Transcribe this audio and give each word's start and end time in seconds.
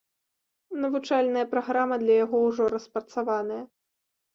Навучальная 0.85 1.45
праграма 1.53 1.95
для 2.07 2.19
яго 2.25 2.37
ўжо 2.49 2.63
распрацаваная. 2.77 3.65